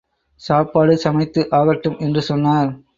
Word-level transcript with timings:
சாப்பாடு 0.41 0.97
சமைத்து 0.97 1.47
ஆகட்டும் 1.51 1.97
என்று 1.99 2.21
சொன்னார். 2.21 2.71